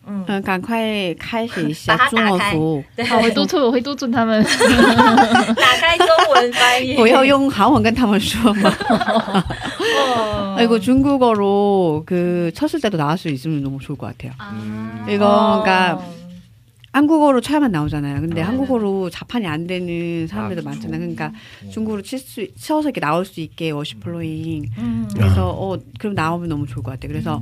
[0.07, 4.43] 嗯，嗯，赶快开始一下把它中文打开服务，对，好，我会督促，我会督促他们。
[4.43, 8.73] 打 开中文翻译，我要用韩文跟他们说吗？
[9.79, 14.33] 哦 아, 이거 중국어로 그 쳤을 때도 나올 수 있으면 너무 좋을 것 같아요.
[14.39, 15.05] 아.
[15.07, 16.03] 이거 그러니까
[16.91, 18.19] 한국어로 쳐야만 나오잖아요.
[18.21, 18.41] 근데 네.
[18.41, 20.99] 한국어로 자판이 안 되는 사람들도 많잖아요.
[20.99, 21.31] 그러니까
[21.71, 24.65] 중국어로 칠 수, 쳐서 이렇게 나올 수 있게 워시플로잉.
[24.77, 25.07] 음.
[25.13, 27.11] 그래서 어 그럼 나오면 너무 좋을 것 같아요.
[27.11, 27.41] 그래서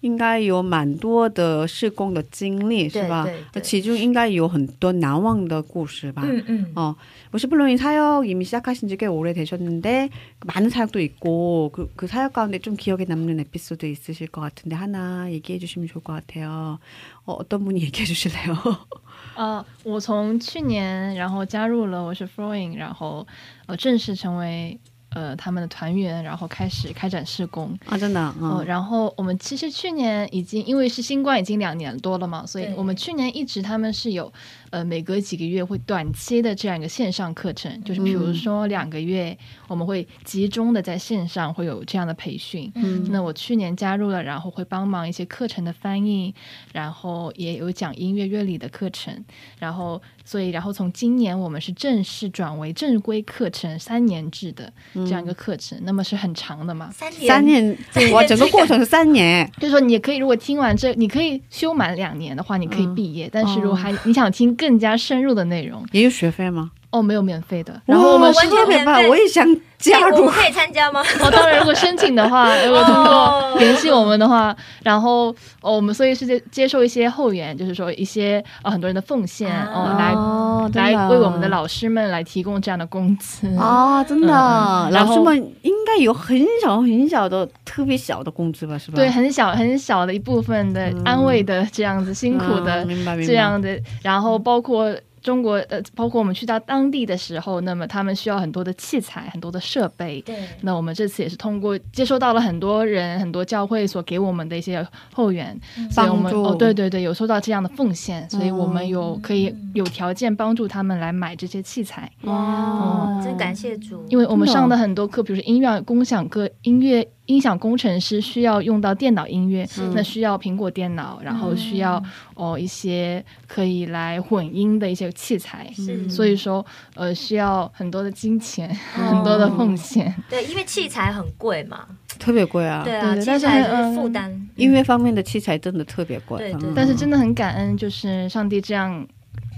[0.00, 3.40] 应该有蛮多的施工的经历，是吧对对？
[3.40, 6.22] 对那其中应该有很多难忘的故事吧？
[6.24, 6.94] 嗯嗯， 어,
[7.32, 10.10] 모시플로인 사역 이미 시작하신 지 꽤 오래 되셨는데
[10.46, 15.30] 많은 사역도 있고 그, 그 사역 가운데 좀 기억에 남는 에피소드 있으실 것 같은데 하나
[15.32, 16.78] 얘기해 주시면 좋을 것 같아요.
[17.24, 18.54] 어, 어떤 분이 얘기해 주실래요?
[19.36, 23.26] 呃，我从去年然后加入了我是 Flowing，然后
[23.66, 24.78] 呃正式成为
[25.13, 27.77] 呃他们的团员，然后开始开展施工。
[27.85, 28.63] 啊,真的,哦， 어.
[28.63, 34.31] 然后我们其实去年已经因为是新冠已经两年多了嘛，所以我们去年一直他们是有
[34.71, 42.71] 呃每隔几个月会短期的这样一个线上课程，就是比如说两个月我们会集中的在线上会有这样的培训。
[42.75, 43.07] 嗯。
[43.11, 46.33] 那我去年加入了，然后会帮忙一些课程的翻译，
[46.73, 49.13] 然后也有讲音乐乐理的课程，
[49.59, 57.77] 然后所以然后从今年我们是正式转为正规课程三年制的这样一个课程，那么是很长的嘛，三年，三年,
[58.13, 63.29] 哇,整个 过程是三年.就是说，你可以如果听完这，你可以修满两年的话，你可以毕业。
[63.31, 66.69] 但是如果还你想听更加深入的内容，也有学费吗?
[66.91, 67.81] 哦，没有免费的。
[67.85, 69.09] 然后我们哇完全免费。
[69.09, 69.45] 我也想
[69.77, 70.33] 加入哎我们。
[70.33, 71.01] 可以参加吗？
[71.21, 75.27] 哦，当然如果申请的话， 如果通过联系我们的话，然后
[75.61, 83.47] 哦，我们所以是接接受一些后援，就是说一些呃很多人的奉献哦，来哦,来.为我们的老师们来提供这样的工资。
[83.55, 88.77] 啊，真的，嗯老师们应该有很小很小的、特别小的工资吧？
[88.77, 88.95] 是吧？
[88.97, 94.93] 对，很小很小的一部分的嗯安慰的这样子辛苦的嗯明白明白这样的，然后包括。
[95.21, 100.21] 中国呃，包括我们去到当地的时候，那么他们需要很多的器材、很多的设备。
[100.21, 105.57] 对，那我们这次也是通过接收到了很多人、很多教会所给我们的一些后援，
[105.89, 106.43] 所以我们帮助。
[106.43, 112.11] 哦，对对对，有收到这样的奉献，所以我们有嗯可以有条件帮助他们来买这些器材。
[112.23, 122.01] 哇，真感谢主，因为我们上的很多课，比如说音乐共享课、音乐音响工程师需要用到电脑音乐，那需要苹果电脑，然后需要
[122.33, 125.71] 哦一些可以来混音的一些器材，
[126.09, 126.65] 所以说
[126.95, 130.13] 呃需要很多的金钱，很多的奉献。
[130.29, 131.85] 对，因为器材很贵嘛，
[132.19, 132.81] 特别贵啊。
[132.83, 134.49] 对啊，但是材就是嗯负担。
[134.55, 136.39] 音乐方面的器材真的特别贵。
[136.39, 139.07] 对对嗯但是真的很感恩，就是上帝这样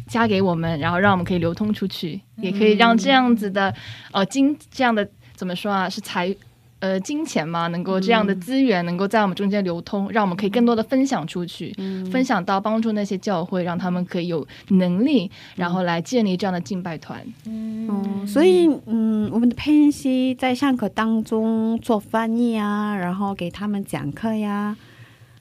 [0.07, 3.73] 加给我们，然后让我们可以流通出去，也可以让这样子的
[4.11, 6.35] 呃金这样的怎么说啊，是财。
[6.83, 11.73] 呃，金钱嘛，能够这样的资源能够在我们中间流通，让我们可以更多的分享出去，
[12.11, 17.25] 分享到帮助那些教会，让他们可以有能力，然后来建立这样的敬拜团。
[17.45, 24.75] 嗯，所以嗯，我们的佩恩熙在上课当中做翻译啊，然后给他们讲课呀，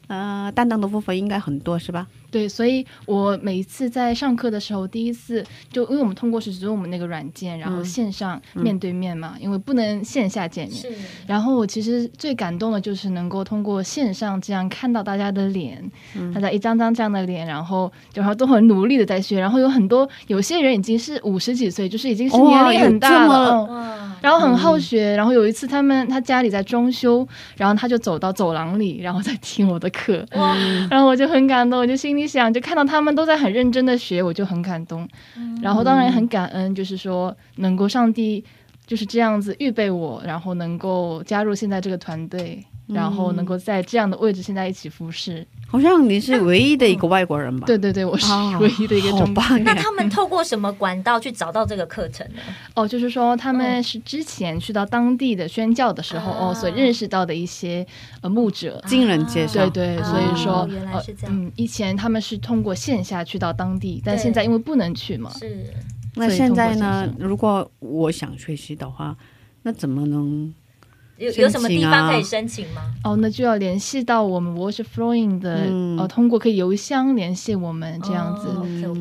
[0.06, 2.06] 呃，担当的部分应该很多是吧？
[2.32, 10.76] 对，所以我每一次在上课的时候，第一次就因为我们通过是只有我们那个软件，然后线上面对面嘛，因为不能线下见面。
[10.76, 10.88] 是，
[11.26, 15.78] 然后我其实最感动的就是能够通过线上这样看到大家的脸，
[16.34, 25.14] 大家一张张这样的脸，然后然后都很努力的在学，然后有很多有些人已经是五十几岁，就是已经是年龄很大了，嗯，然后很好学。
[25.14, 30.56] 然后有一次他们他家里在装修，然后他就走到走廊里，然后在听我的课，哇，
[30.90, 35.08] 然后我就很感动，我就心里想，就看到他们都在很认真的学，我就很感动。
[35.60, 38.44] 然后当然很感恩，就是说能够上帝
[38.86, 45.46] 就是这样子预备我，然后能够加入现在这个团队，然后能够在这样的位置现在一起服侍。
[45.66, 47.66] 好像你是唯一的一个外国人吧？
[47.66, 52.42] 对对对，我是哦 唯一的一个中好棒呀 那他们透过什么管道去找到这个课程呢？
[52.74, 57.86] 哦，就是说他们是之前去到当地的宣教的时候、啊哦，所认识到的一些
[58.20, 58.82] 呃牧者。
[58.86, 65.64] 经人介绍，对对，所以说、哦原来是这样呃，嗯，以前他们是通过线下去到当地，但现在因为不能去嘛，是
[66.16, 67.08] 那现在呢？
[67.18, 69.16] 如果我想学习的话，
[69.62, 70.52] 那怎么能？
[71.26, 72.82] 有有什么地方可以申申请吗？
[73.04, 78.48] 哦，那就要联系到我们 Worship Flowing 的，嗯呃，通过可以邮箱联系我们这样子。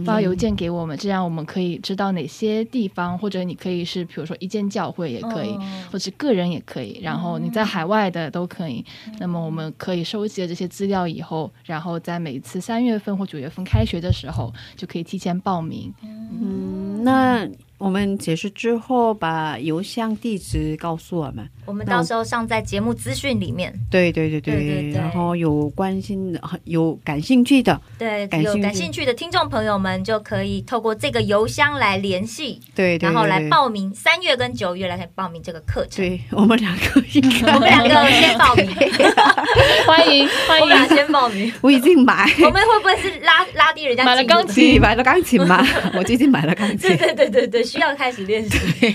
[0.06, 5.62] 发邮件给我们，这样我们可以知道哪些地方，或者你可以是比如说一间教会也可以，哦
[5.92, 8.84] 或者个人也可以，然后你在海外的都可以。
[9.20, 15.94] 那么我们可以收集了这些资料以后，然后在每次三月份或九月份开学的时候，就可以提前报名。
[16.04, 17.48] 嗯，那
[17.82, 21.50] 我们结束之后把邮箱地址告诉我们。
[21.66, 23.74] 我们到时候上在节目资讯里面。
[23.90, 25.02] 对对对对对对对。
[25.02, 36.06] 然后有关心的、有感兴趣的，对，感有感兴趣的听众朋友们就可以透过这个邮箱来联系，对对然后来报名三月跟九月来报名这个课程。
[36.06, 38.68] 对我们两个应该， 我们两个先报名，
[39.88, 41.52] 欢迎欢我们俩迎，先报名。
[41.62, 45.66] 我已经买，我们会不会是拉拉低人家买了钢琴， 买了钢琴嘛，
[45.96, 46.78] 我最近买了钢琴。
[46.78, 47.02] 对。
[47.02, 48.58] 对对对对，需要开始练习。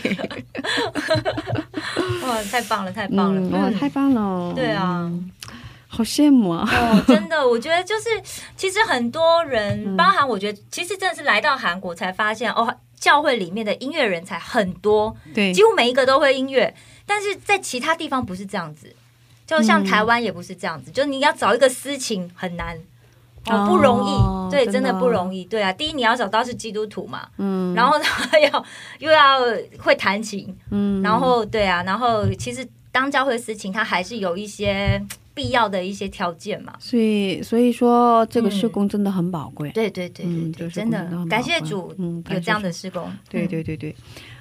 [2.27, 3.41] 哇，太棒了，太棒了！
[3.41, 4.53] 嗯，哇，太棒了！
[4.55, 5.11] 对啊，
[5.87, 6.69] 好羡慕啊！
[6.71, 8.09] 哦，真的，我觉得就是，
[8.57, 16.75] 其实很多人，嗯包含我觉得，其实真的是来到韩国才发现，哦，教会里面的音乐人才很多，对几乎每一个都会音乐，
[17.07, 18.95] 但是在其他地方不是这样子，
[19.47, 22.79] 就像台湾也不是这样子，就是你要找一个私情很难。
[23.49, 25.73] 哦，不容易，对，哦真的真的不容易，对啊。
[25.73, 28.65] 第一，你要找到是基督徒嘛，嗯，然后他要
[28.99, 29.41] 又要
[29.79, 35.01] 会弹琴，嗯，然后对啊，然后其实当教会司琴，他还是有一些
[35.35, 36.73] 必要的一些条件嘛。
[36.79, 39.71] 所以所以说这个施工真的很宝贵。
[39.71, 41.95] 对对对对嗯对，就是真的感谢主
[42.31, 43.13] 有这样的主施工。
[43.29, 43.95] 对对对对，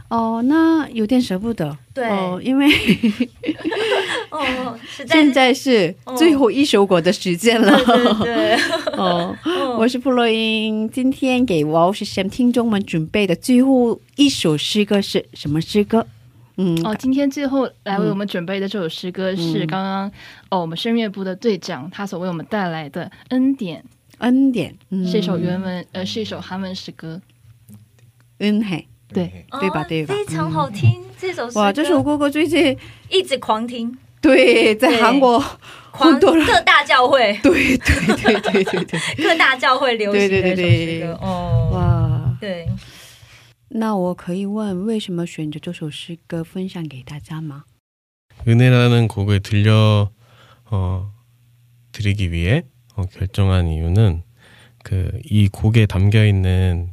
[0.10, 1.78] 哦，那有点舍不得。
[1.94, 2.08] 对。
[2.10, 2.68] 哦，因为
[4.30, 4.78] 哦，
[5.08, 7.76] 现在是最后一首歌的时间了。
[8.24, 8.56] 对对，
[8.98, 9.36] 哦，
[9.80, 16.06] 我是布洛英，今天给 w o s h 听众们准备的最后一首诗歌是什么诗歌？
[16.58, 19.68] 嗯，哦，今天最后来为我们准备的这首诗歌是嗯。
[19.68, 20.12] 刚刚、
[20.50, 23.84] 哦我们声乐部的队长他所为我们带来的恩典，
[24.20, 25.06] 恩典，嗯。
[25.06, 27.20] 是一首原文呃是一首韩文诗歌。
[28.38, 32.77] 恩嘿，对对吧哦对吧非常好听这首诗哇，这首歌歌歌最近
[33.09, 35.39] 一直狂听，对在韩国
[35.91, 41.71] 狂很多人各大教会，对对对对对对， 各大教会流行的对对一首对对诗歌哦。
[41.73, 42.69] 哇，对，
[43.69, 47.65] 那我可以问为什么选择这首诗歌分享给大家吗？
[48.47, 50.11] 은혜라는 곡을 들려
[50.71, 51.13] 어,
[51.93, 52.63] 드리기 위해
[52.95, 54.23] 어, 결정한 이유는
[54.83, 56.93] 그 이 곡에 담겨 있는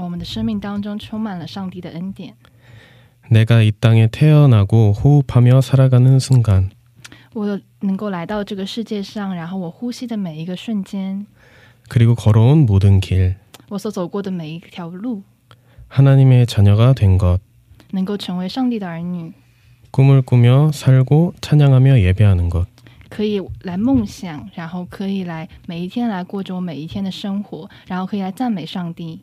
[0.00, 2.34] 哦我们的生命当中充满了上帝的恩典。
[3.28, 6.70] 내가 이 땅에 태어나고 호흡하며 살아가는 순간
[7.34, 11.26] 我能够来到这个世界上，然后我呼吸的每一个瞬间，
[11.88, 13.34] 그리고 걸어온 모든 길,
[13.68, 15.22] 我所走过的每一条路，
[15.88, 17.40] 하나님의 자녀가 된 것,
[17.90, 19.34] 能够成为上帝的儿女，
[19.90, 22.66] 꿈을 꾸며 살고 찬양하며 예배하는 것,
[23.10, 29.22] 可以来梦想，然后可以来每一天来过着我每一天的生活，然后可以来赞美上帝，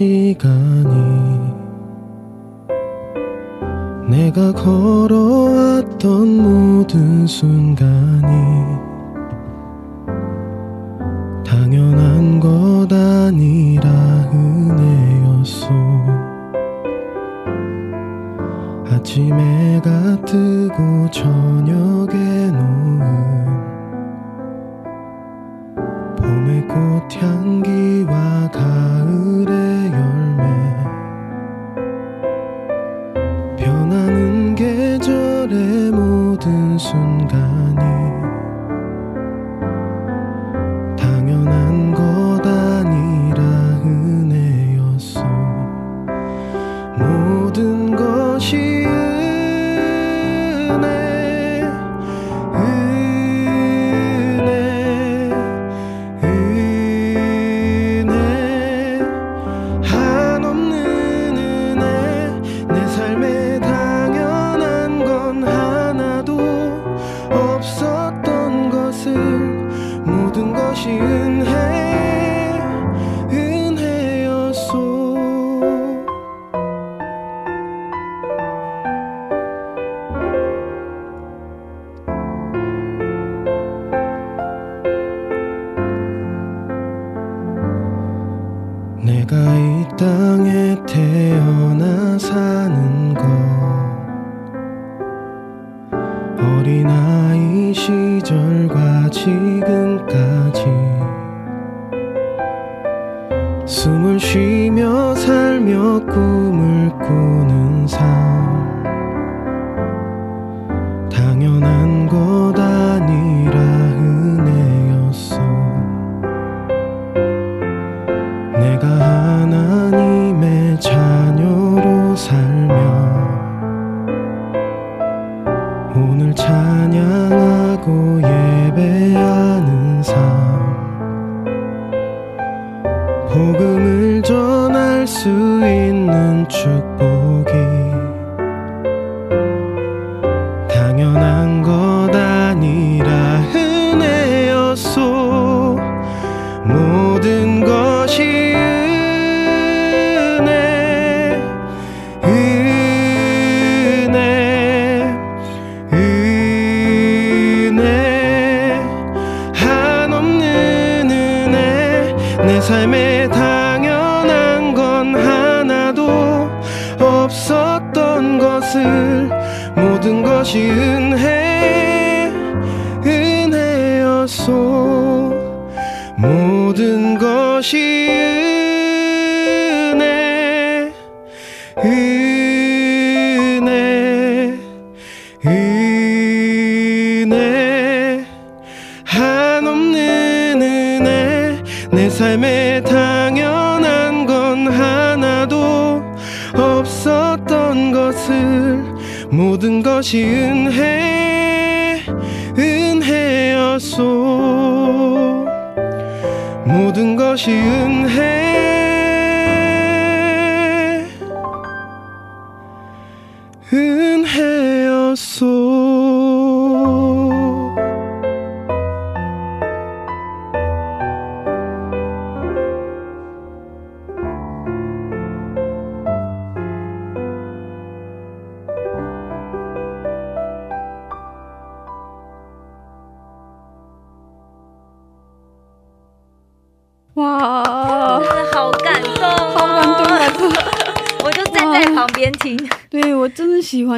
[0.00, 0.88] 시간이
[4.08, 7.99] 내가 걸어왔던 모든 순간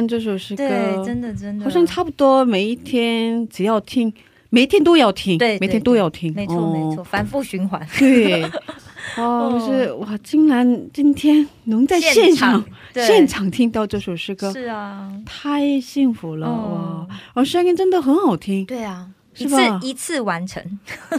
[0.03, 4.13] 欢这首诗歌，对，真的真的，好像差不多每一天只要听，
[4.49, 7.85] 每天都要听，对，每天都要听，没错没错，反复循环。
[7.97, 8.43] 对，
[9.17, 17.07] 哦，是哇，竟然今天能在现场现场听到这首诗歌，是啊，太幸福了哇！
[17.33, 19.09] 而声音真的很好听，对啊。
[19.36, 20.62] 一次一次完成，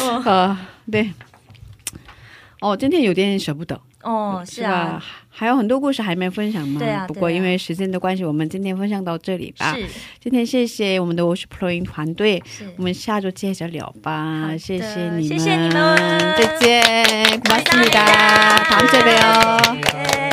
[0.29, 1.09] 啊，对，
[2.61, 3.79] 哦，今天有点舍不得。
[4.03, 6.77] 哦，是啊，还有很多故事还没分享嘛。
[6.77, 7.07] 对啊。
[7.07, 9.73] 不过因为时间的关系，我们今天分享到这里吧。
[9.73, 9.83] 是。
[10.21, 12.43] 今天谢谢我们的 Worship Playing 团队。
[12.45, 12.71] 是。
[12.77, 14.55] 我们下周接着聊吧。
[14.59, 15.33] 谢谢你们。
[15.39, 15.97] 谢谢你们。
[16.37, 17.41] 再见。
[17.41, 20.28] 고맙습니다。다음주에봬요。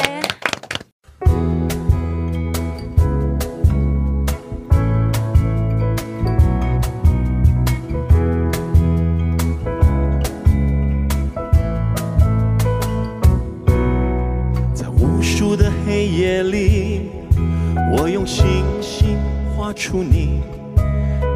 [19.78, 20.42] 出你，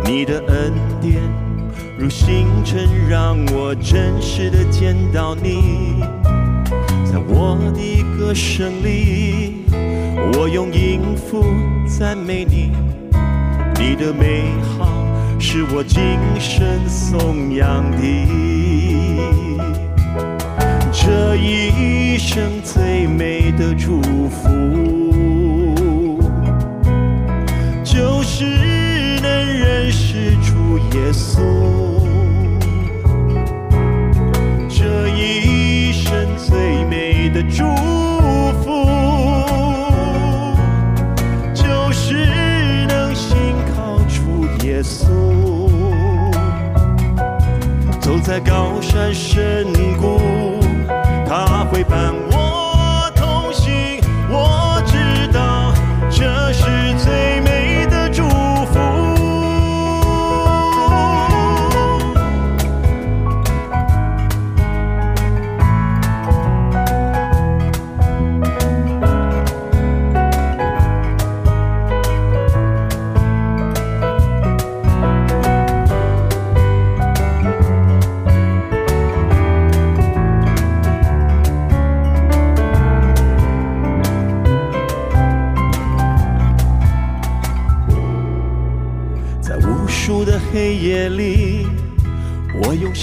[0.03, 1.21] 你的恩典
[1.97, 6.03] 如星辰，让我真实的见到你。
[7.05, 9.63] 在我的歌声里，
[10.33, 11.45] 我用音符
[11.85, 12.71] 赞美你，
[13.79, 14.45] 你的美
[14.77, 15.05] 好
[15.39, 16.01] 是我今
[16.39, 17.97] 生颂扬的。
[20.91, 24.49] 这一生最美的祝福，
[30.93, 31.41] 耶稣。
[34.69, 37.65] 这一生最美的祝
[38.61, 38.85] 福，
[41.53, 42.25] 就是
[42.87, 43.37] 能信
[43.73, 45.07] 靠主耶稣。
[47.99, 49.67] 走在高山深
[49.97, 50.19] 谷。
[51.33, 52.30] 他会伴我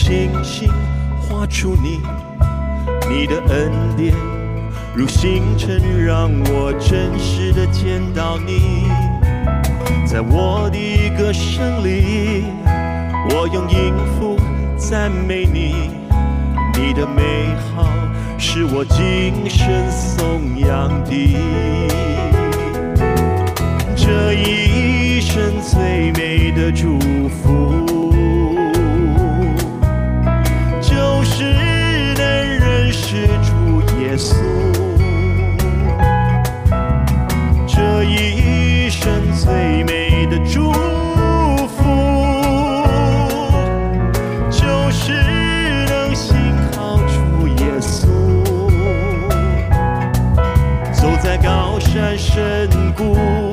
[0.09, 0.70] 星星
[1.20, 2.00] 画出你，
[3.11, 4.14] 你的恩典
[4.94, 8.88] 如星辰，让我真实的见到你。
[10.06, 12.44] 在我的歌声里，
[13.28, 14.38] 我用音符
[14.78, 15.74] 赞美你，
[16.72, 17.86] 你的美好
[18.38, 21.36] 是我今生颂扬的。
[23.94, 26.98] 这一生最美的祝
[27.28, 27.84] 福，
[34.19, 34.35] 稣。
[37.66, 40.73] 这一生最美的祝
[41.69, 41.79] 福，
[44.51, 45.12] 就是
[45.89, 46.37] 能信
[46.73, 48.09] 靠主耶稣。
[50.93, 53.47] 走在高山深谷，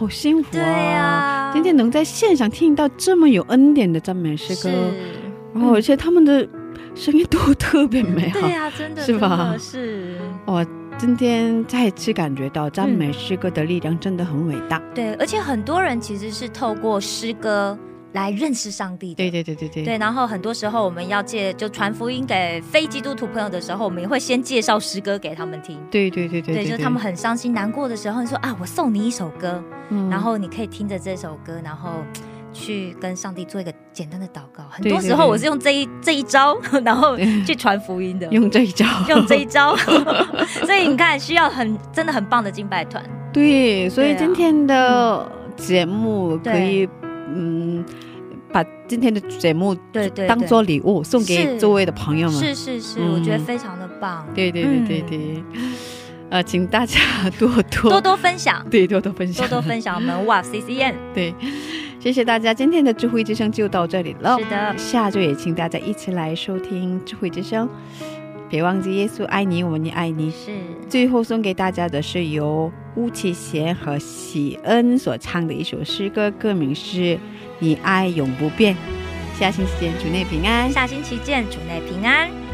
[0.00, 1.50] 好幸福啊！
[1.52, 4.70] 今天能在现场听到这么有恩典的赞美诗歌，
[5.52, 6.48] 然后而且他们的
[6.94, 9.54] 声音都特别美好，对呀、真的是吧？
[9.58, 10.64] 是，我，
[10.96, 14.80] 今天再次感觉到赞美诗歌的力量真的很伟大。
[14.94, 17.78] 对，而且很多人其实是透过诗歌
[18.12, 19.16] 来认识上帝的。
[19.16, 25.78] 对对对对对对，然后很多时候我们要借就传福音给非基督徒朋友的时候，我们也会先介绍诗歌给他们听。
[25.90, 31.90] 对对对对对，就是他们很伤心难过的时候，你说啊，我送你一首歌，嗯然后你可以听着这首歌，然后
[32.52, 34.64] 去跟上帝做一个简单的祷告。
[34.70, 39.76] 很多时候我是用这一这一招， 然后去传福音的，用这一招，用这一招。
[40.66, 43.02] 所以你看，需要很真的很棒的敬拜团。
[43.32, 46.88] 对，所以今天的节目可对以，
[47.34, 47.84] 嗯，
[48.52, 52.38] 把今天的节目对对对当做礼物送给周围的朋友们。
[52.38, 54.26] 是是是，嗯我觉得非常的棒。
[54.34, 55.44] 对对对对对，
[56.30, 56.98] 呃，请大家
[57.38, 60.94] 多多多多分享， 对多多分享，多多分享我们哇 CCN。
[61.14, 61.34] 对，
[61.98, 64.38] 谢谢大家，今天的智慧之声就到这里了。
[64.38, 67.68] 是的下周也请大家一起来收听智慧之声。
[68.48, 70.28] 别忘记耶稣爱你，我们也爱你。
[70.30, 70.50] 是。
[70.88, 76.98] 最后送给大家的是由巫启贤和喜恩所唱的一首诗歌，歌名是
[77.58, 78.74] 《你爱永不变》。
[79.38, 80.70] 下星期见，主内平安。
[80.70, 82.49] 下星期见，主内平安。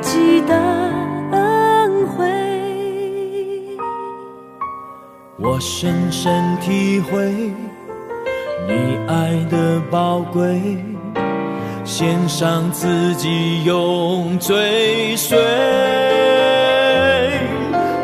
[0.00, 0.54] 明你极大
[1.32, 2.26] 恩惠。
[5.38, 7.30] 我深深体会
[8.66, 10.60] 你爱的宝贵，
[11.84, 15.38] 献上自己永追随，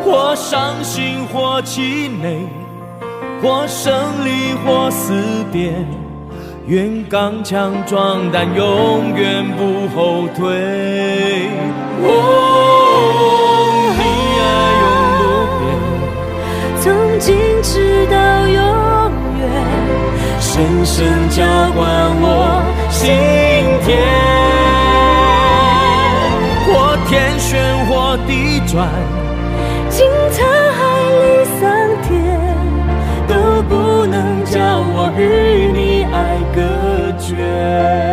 [0.04, 2.46] 或伤心或气馁，
[3.42, 3.92] 或胜
[4.24, 5.12] 利或死
[5.52, 5.72] 别，
[6.68, 10.44] 愿刚强壮胆，永远不后退。
[12.02, 12.10] 哦，
[13.96, 14.02] 你
[14.42, 14.44] 爱
[14.82, 14.84] 永
[15.20, 15.22] 不
[15.62, 15.64] 变，
[16.82, 16.84] 从
[17.20, 17.26] 今
[17.62, 18.16] 直到
[18.48, 18.58] 永
[19.38, 19.40] 远，
[20.40, 21.44] 深深浇
[21.76, 21.80] 灌
[22.20, 22.26] 我
[22.90, 23.14] 心
[23.84, 23.96] 田。
[26.66, 28.90] 或天旋，或地转，
[29.88, 30.42] 经沧
[30.74, 30.82] 海
[31.22, 31.24] 里
[31.60, 31.62] 桑
[32.02, 32.10] 田，
[33.28, 35.65] 都不能叫我日
[37.26, 38.05] 雪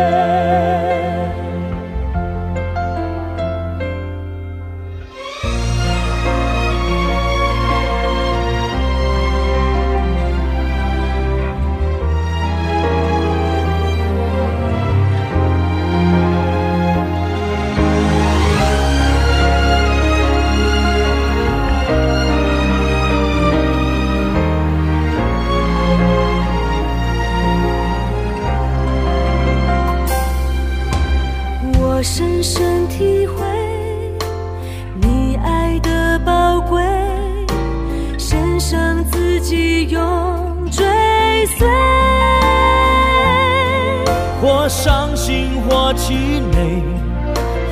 [46.06, 46.12] 气
[46.52, 46.82] 馁，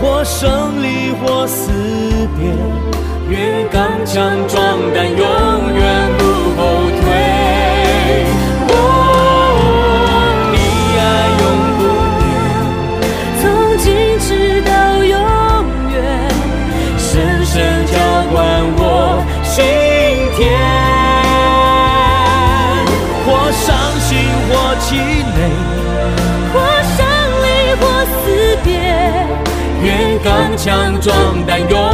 [0.00, 1.70] 或胜利，或死
[2.38, 2.48] 别，
[3.28, 5.82] 愿刚强壮胆，永远
[30.64, 31.91] 强壮但勇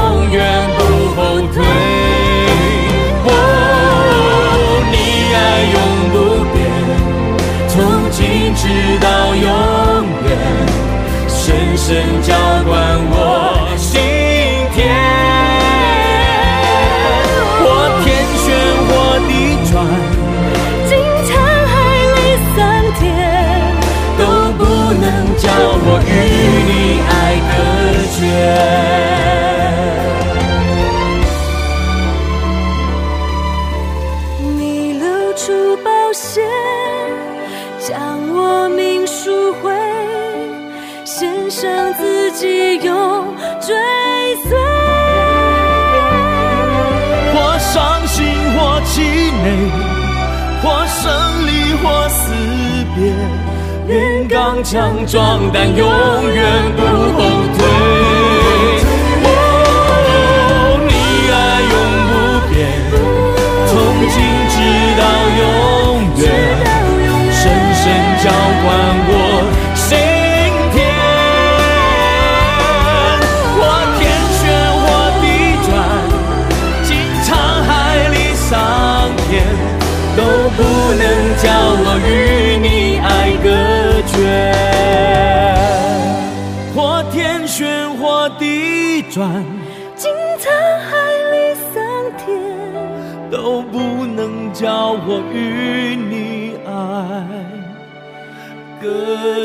[50.98, 52.32] 或胜利，或死
[52.96, 52.98] 别。
[53.86, 56.44] 愿刚强壮胆，永远
[56.76, 57.18] 不后
[57.56, 57.58] 退。
[59.24, 59.26] 哦，
[60.88, 60.92] 你
[61.30, 61.36] 爱
[61.70, 61.74] 永
[62.08, 62.12] 不
[62.50, 62.56] 变，
[63.68, 63.72] 从
[64.10, 64.16] 今
[64.50, 64.56] 直
[64.98, 65.02] 到
[65.38, 65.40] 永
[66.18, 66.26] 远，
[67.30, 67.40] 深
[67.74, 67.84] 深
[68.24, 68.26] 浇
[68.64, 68.66] 灌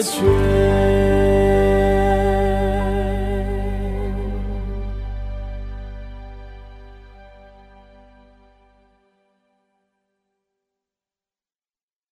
[0.04, 0.83] 与你爱隔绝。